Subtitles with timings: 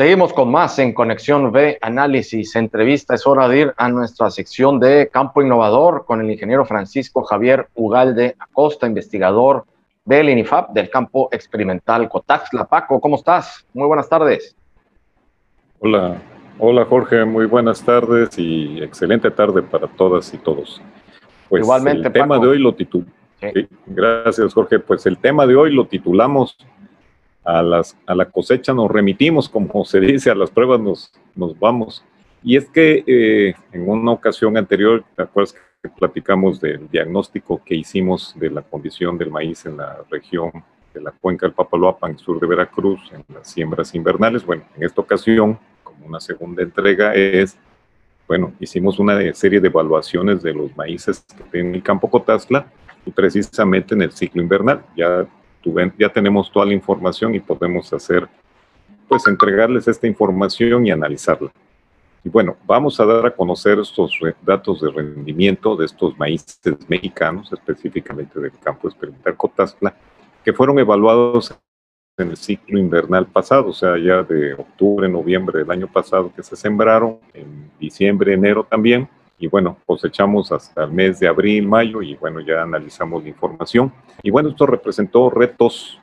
[0.00, 3.16] Seguimos con más en Conexión B, análisis, entrevista.
[3.16, 7.66] Es hora de ir a nuestra sección de Campo Innovador con el ingeniero Francisco Javier
[7.74, 9.64] Ugalde Acosta, investigador
[10.04, 12.64] del INIFAP del campo experimental Cotaxla.
[12.66, 13.66] Paco, ¿cómo estás?
[13.74, 14.54] Muy buenas tardes.
[15.80, 16.22] Hola,
[16.60, 20.80] hola Jorge, muy buenas tardes y excelente tarde para todas y todos.
[21.48, 23.12] Pues Igualmente, el tema de hoy lo titulamos.
[23.84, 26.56] gracias Jorge, pues el tema de hoy lo titulamos
[27.44, 32.04] a, las, la cosecha nos remitimos, como se dice, a las pruebas nos, nos vamos.
[32.42, 37.74] Y es que eh, en una ocasión anterior, ¿te acuerdas que platicamos del diagnóstico que
[37.74, 40.50] hicimos de la condición del maíz en la región
[40.94, 44.44] de la cuenca del Papaloapan, sur de Veracruz, en las siembras invernales?
[44.44, 47.56] Bueno, en esta ocasión, como una segunda entrega, es,
[48.26, 52.66] bueno, hicimos una serie de evaluaciones de los maíces que tienen el campo Cotazla
[53.04, 54.84] y precisamente en el ciclo invernal.
[54.96, 55.26] Ya
[55.98, 58.28] ya tenemos toda la información y podemos hacer,
[59.08, 61.50] pues entregarles esta información y analizarla.
[62.24, 67.52] Y bueno, vamos a dar a conocer estos datos de rendimiento de estos maíces mexicanos,
[67.52, 69.94] específicamente del campo experimental Cotazla,
[70.44, 71.54] que fueron evaluados
[72.18, 76.42] en el ciclo invernal pasado, o sea, ya de octubre, noviembre del año pasado que
[76.42, 82.02] se sembraron, en diciembre, enero también, y bueno, cosechamos hasta el mes de abril, mayo
[82.02, 83.92] y bueno, ya analizamos la información.
[84.22, 86.00] Y bueno, esto representó retos,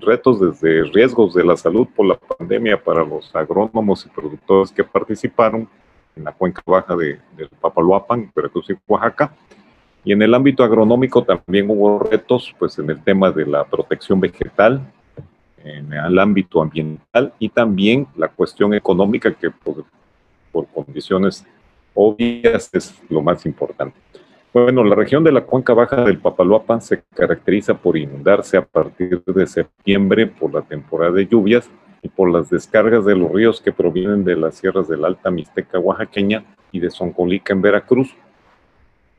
[0.00, 4.82] retos desde riesgos de la salud por la pandemia para los agrónomos y productores que
[4.82, 5.68] participaron
[6.16, 9.32] en la cuenca baja de, del Papaloapan, Veracruz y Oaxaca.
[10.04, 14.18] Y en el ámbito agronómico también hubo retos, pues en el tema de la protección
[14.18, 14.82] vegetal,
[15.64, 19.84] en el ámbito ambiental y también la cuestión económica que por,
[20.50, 21.46] por condiciones
[21.94, 23.96] obvias es lo más importante.
[24.52, 29.22] Bueno, la región de la cuenca baja del Papaloapan se caracteriza por inundarse a partir
[29.24, 31.70] de septiembre por la temporada de lluvias
[32.02, 35.30] y por las descargas de los ríos que provienen de las sierras de la Alta
[35.30, 38.14] Mixteca oaxaqueña y de Zoncolica en Veracruz.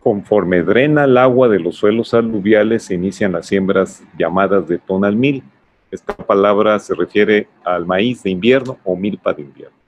[0.00, 5.42] Conforme drena el agua de los suelos aluviales, se inician las siembras llamadas de tonalmil.
[5.90, 9.83] Esta palabra se refiere al maíz de invierno o milpa de invierno.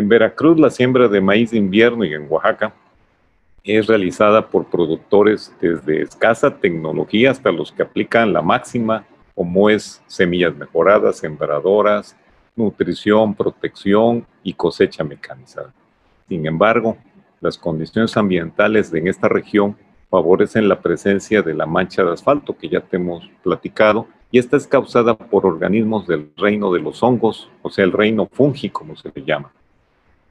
[0.00, 2.72] En Veracruz, la siembra de maíz de invierno y en Oaxaca
[3.62, 10.02] es realizada por productores desde escasa tecnología hasta los que aplican la máxima, como es
[10.06, 12.16] semillas mejoradas, sembradoras,
[12.56, 15.74] nutrición, protección y cosecha mecanizada.
[16.30, 16.96] Sin embargo,
[17.42, 19.76] las condiciones ambientales en esta región
[20.08, 24.56] favorecen la presencia de la mancha de asfalto que ya te hemos platicado y esta
[24.56, 28.96] es causada por organismos del reino de los hongos, o sea, el reino fungi, como
[28.96, 29.52] se le llama.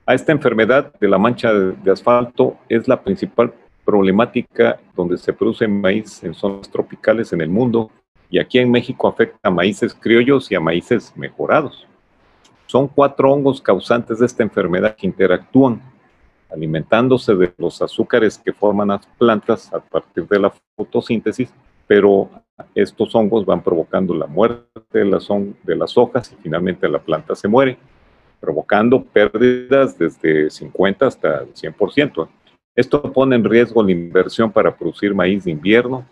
[0.10, 3.54] A esta enfermedad de la mancha de, asfalto es la principal
[3.86, 7.92] problemática donde se produce maíz en zonas tropicales en el mundo
[8.28, 11.86] y aquí en México afecta a maíces criollos y a maíces mejorados.
[12.66, 15.80] Son cuatro hongos causantes de esta enfermedad que interactúan
[16.52, 21.54] alimentándose de los azúcares que forman las plantas a partir de la fotosíntesis,
[21.86, 22.32] pero
[22.74, 25.28] estos hongos van provocando la muerte de las,
[25.62, 27.78] de las hojas y finalmente la planta se muere
[28.40, 32.28] provocando pérdidas desde 50 hasta el 100%.
[32.76, 36.06] Esto pone en riesgo la inversión para producir maíz de invierno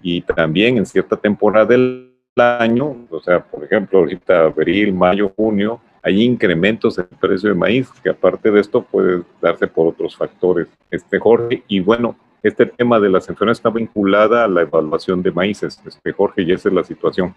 [0.00, 5.80] y también en cierta temporada del año, o sea, por ejemplo, ahorita abril, mayo, junio,
[6.02, 10.16] hay incrementos en el precio de maíz, que aparte de esto puede darse por otros
[10.16, 10.66] factores.
[10.90, 15.30] Este Jorge, y bueno, este tema de las enfermedades está vinculada a la evaluación de
[15.30, 17.34] maíces, este Jorge, y esa es la situación.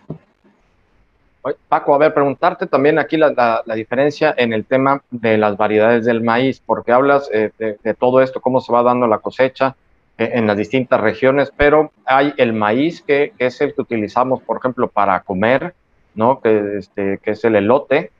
[1.68, 6.22] Paco, a ver, preguntarte también aquí la, diferencia en el tema de las variedades del
[6.22, 9.76] maíz, porque hablas eh, de, todo esto, cómo se va dando la cosecha
[10.18, 14.58] eh, en las distintas regiones, pero hay el maíz que, es el que utilizamos, por
[14.58, 15.76] ejemplo, para comer,
[16.16, 16.40] ¿no?
[16.42, 18.12] Que, este, que es el elote,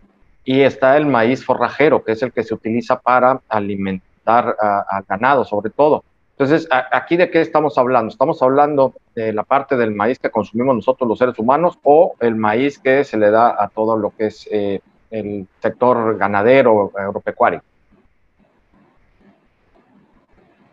[0.44, 5.46] y está el maíz forrajero, que es el que se utiliza para alimentar a ganado,
[5.46, 6.04] sobre todo.
[6.38, 8.10] Entonces, ¿aquí de qué estamos hablando?
[8.10, 12.36] ¿Estamos hablando de la parte del maíz que consumimos nosotros los seres humanos o el
[12.36, 14.82] maíz que se le da a todo lo que es eh,
[15.12, 17.62] el sector ganadero agropecuario?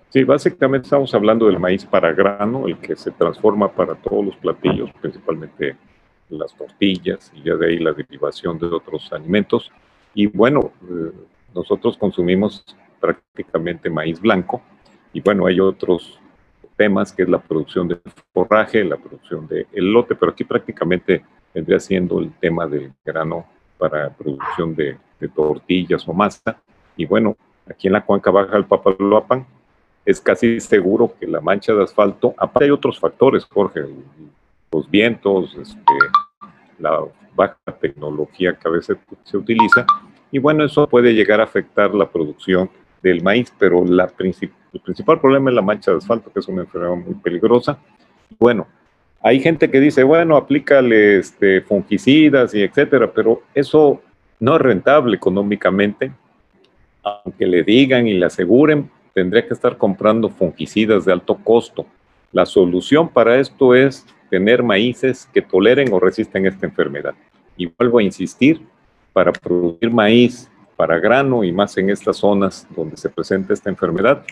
[0.08, 4.36] Sí, básicamente estamos hablando del maíz para grano, el que se transforma para todos los
[4.36, 5.76] platillos, principalmente
[6.28, 9.70] las tortillas y ya de ahí la derivación de otros alimentos.
[10.12, 11.12] Y bueno, eh,
[11.54, 12.64] nosotros consumimos
[13.00, 14.60] prácticamente maíz blanco,
[15.12, 16.18] y bueno, hay otros
[16.76, 17.98] temas que es la producción de
[18.32, 21.24] forraje, la producción de elote, pero aquí prácticamente
[21.54, 23.46] vendría siendo el tema del grano
[23.78, 24.96] para producción de,
[25.36, 26.60] tortillas o masa.
[26.96, 27.36] Y bueno,
[27.70, 29.46] aquí en la cuenca baja del Papaloapan
[30.04, 33.82] es casi seguro que la mancha de asfalto, aparte hay otros factores, Jorge,
[34.72, 35.80] los vientos, este,
[36.80, 37.04] la
[37.36, 39.86] baja tecnología que a veces se utiliza,
[40.32, 42.68] y bueno, eso puede llegar a afectar la producción
[43.02, 44.08] del maíz, pero la
[44.72, 47.78] el principal problema es la mancha de asfalto, que es una enfermedad muy peligrosa.
[48.38, 48.66] Bueno,
[49.22, 54.00] hay gente que dice, bueno, aplícale este, fungicidas y etcétera, pero eso
[54.40, 56.12] no es rentable económicamente.
[57.02, 61.86] Aunque le digan y le aseguren, tendría que estar comprando fungicidas de alto costo.
[62.32, 67.14] La solución para esto es tener maíces que toleren o resisten esta enfermedad.
[67.56, 68.62] Y vuelvo a insistir,
[69.12, 74.24] para producir maíz para grano y más en estas zonas donde se presenta esta enfermedad,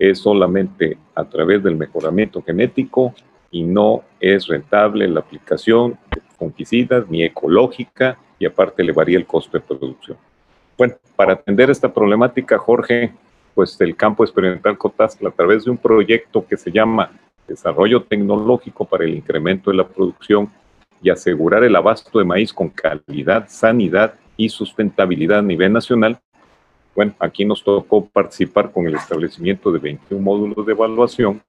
[0.00, 3.14] es solamente a través del mejoramiento genético
[3.50, 9.26] y no es rentable la aplicación de fungicidas ni ecológica y aparte le varía el
[9.26, 10.16] costo de producción.
[10.78, 13.12] Bueno, para atender esta problemática, Jorge,
[13.54, 17.10] pues el campo experimental Cotazla, a través de un proyecto que se llama
[17.46, 20.48] Desarrollo Tecnológico para el Incremento de la Producción
[21.02, 26.18] y asegurar el abasto de maíz con calidad, sanidad y sustentabilidad a nivel nacional.
[26.94, 31.42] Bueno, aquí nos tocó participar con el establecimiento de 21 módulos de evaluación,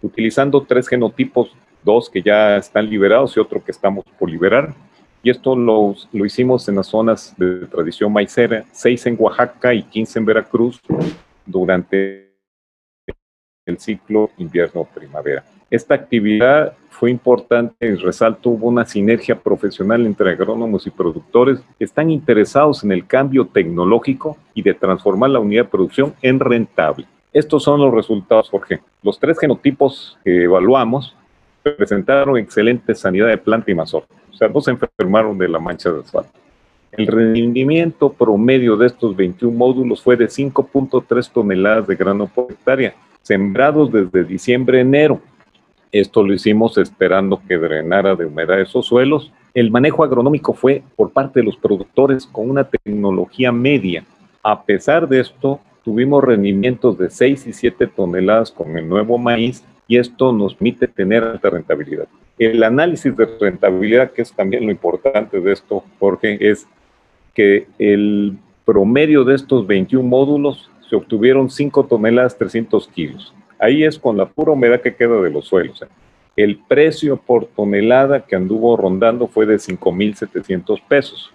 [0.00, 1.50] utilizando tres genotipos,
[1.82, 4.74] dos que ya están liberados y otro que estamos por liberar.
[5.22, 9.82] Y esto lo, lo hicimos en las zonas de tradición maicera, seis en Oaxaca y
[9.82, 10.80] 15 en Veracruz,
[11.44, 12.30] durante
[13.66, 15.44] el ciclo invierno-primavera.
[15.70, 21.84] Esta actividad fue importante, en resalto, hubo una sinergia profesional entre agrónomos y productores que
[21.84, 27.06] están interesados en el cambio tecnológico y de transformar la unidad de producción en rentable.
[27.32, 28.80] Estos son los resultados, Jorge.
[29.02, 31.14] Los tres genotipos que evaluamos
[31.62, 34.14] presentaron excelente sanidad de planta y mazorca.
[34.30, 36.32] O sea, no se enfermaron de la mancha de asfalto.
[36.92, 42.94] El rendimiento promedio de estos 21 módulos fue de 5.3 toneladas de grano por hectárea,
[43.22, 45.20] sembrados desde diciembre-enero.
[45.92, 49.32] Esto lo hicimos esperando que drenara de humedad esos suelos.
[49.54, 54.04] El manejo agronómico fue por parte de los productores con una tecnología media.
[54.42, 59.64] A pesar de esto, tuvimos rendimientos de 6 y 7 toneladas con el nuevo maíz
[59.88, 62.06] y esto nos permite tener alta rentabilidad.
[62.38, 66.68] El análisis de rentabilidad, que es también lo importante de esto, Jorge, es
[67.34, 73.34] que el promedio de estos 21 módulos se obtuvieron 5 toneladas 300 kilos.
[73.60, 75.84] Ahí es con la pura humedad que queda de los suelos.
[76.34, 81.30] El precio por tonelada que anduvo rondando fue de 5.700 pesos.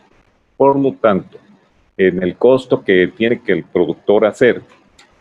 [0.58, 1.38] Por lo tanto,
[1.96, 4.64] en el costo que tiene que el productor hacer,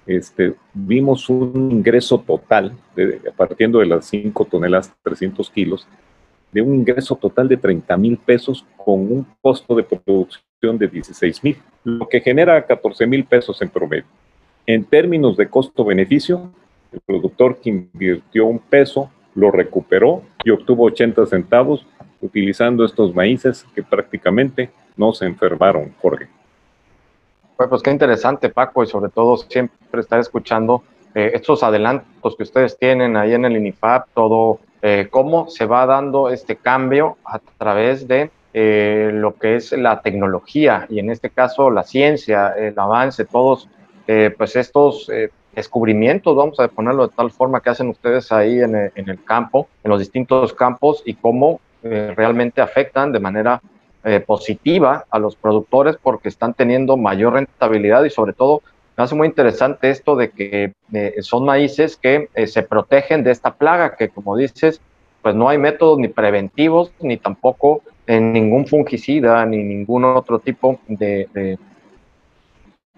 [0.06, 2.72] este, vimos un ingreso total,
[3.36, 5.86] partiendo de las 5 toneladas 300 kilos,
[6.52, 11.44] de un ingreso total de 30 mil pesos con un costo de producción de 16
[11.44, 14.04] mil, lo que genera 14 mil pesos en promedio.
[14.66, 16.50] En términos de costo-beneficio,
[16.94, 21.86] el productor que invirtió un peso lo recuperó y obtuvo 80 centavos
[22.20, 26.28] utilizando estos maíces que prácticamente no se enfermaron, Jorge.
[27.56, 30.82] Pues, pues qué interesante, Paco, y sobre todo siempre estar escuchando
[31.14, 35.86] eh, estos adelantos que ustedes tienen ahí en el INIFAP, todo eh, cómo se va
[35.86, 41.30] dando este cambio a través de eh, lo que es la tecnología y en este
[41.30, 43.68] caso la ciencia, el avance, todos
[44.36, 45.10] pues estos
[45.54, 49.90] descubrimientos, vamos a ponerlo de tal forma que hacen ustedes ahí en el, campo, en
[49.90, 53.60] los distintos campos y cómo eh, realmente afectan de manera
[54.04, 58.04] eh, positiva a los productores porque están teniendo mayor rentabilidad.
[58.04, 58.62] Y sobre todo
[58.96, 63.54] me hace muy interesante esto de que eh, son maíces que se protegen de esta
[63.54, 64.80] plaga que como dices,
[65.22, 70.78] pues no hay métodos ni preventivos ni tampoco en ningún fungicida ni ningún otro tipo
[70.86, 71.58] de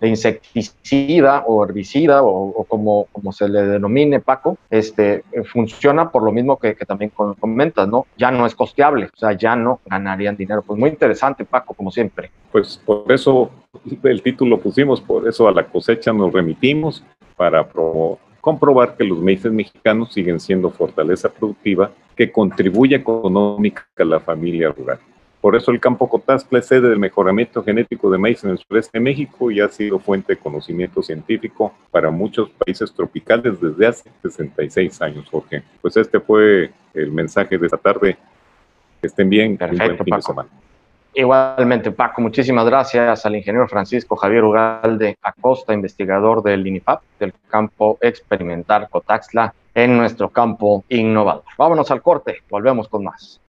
[0.01, 6.59] insecticida o herbicida o, como, como se le denomine, Paco, este, funciona por lo mismo
[6.59, 8.07] que, que, también comentas, ¿no?
[8.17, 10.63] Ya no es costeable, o sea, ya no ganarían dinero.
[10.63, 12.31] Pues muy interesante, Paco, como siempre.
[12.53, 13.51] Pues por eso
[14.03, 17.03] el título pusimos, por eso a la cosecha nos remitimos
[17.37, 17.67] para
[18.41, 24.71] comprobar que los maíces mexicanos siguen siendo fortaleza productiva que contribuye económica a la familia
[24.71, 24.99] rural.
[25.47, 28.99] Por eso el campo Cotazla es sede del mejoramiento genético de maíz en el sureste
[28.99, 34.11] de México y ha sido fuente de conocimiento científico para muchos países tropicales desde hace
[34.23, 35.63] 66 años, Jorge.
[35.81, 38.17] Pues este fue el mensaje de esta tarde.
[39.01, 39.57] Que estén bien.
[39.57, 40.49] Perfecto, un buen fin de semana.
[41.15, 47.99] Igualmente, Paco, muchísimas gracias al ingeniero Francisco Javier Ugalde Acosta, investigador del INIFAP, del campo
[48.01, 51.45] experimental Cotaxla, en nuestro campo innovador.
[51.57, 53.41] Vámonos al corte, volvemos con más.